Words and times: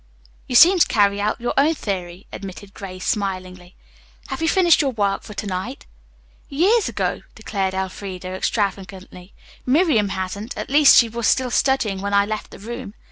"You 0.47 0.55
seem 0.55 0.79
to 0.79 0.87
carry 0.87 1.21
out 1.21 1.39
your 1.39 1.53
own 1.59 1.75
theory," 1.75 2.25
admitted 2.33 2.73
Grace 2.73 3.05
smilingly. 3.05 3.75
"Have 4.29 4.41
you 4.41 4.49
finished 4.49 4.81
your 4.81 4.89
work 4.91 5.21
for 5.21 5.35
to 5.35 5.45
night?" 5.45 5.85
"Years 6.49 6.89
ago," 6.89 7.21
declared 7.35 7.75
Elfreda 7.75 8.29
extravagantly. 8.29 9.35
"Miriam 9.63 10.09
hasn't, 10.09 10.57
at 10.57 10.71
least 10.71 10.97
she 10.97 11.07
was 11.07 11.27
still 11.27 11.51
studying 11.51 12.01
when 12.01 12.15
I 12.15 12.25
left 12.25 12.49
the 12.49 12.57
room. 12.57 12.95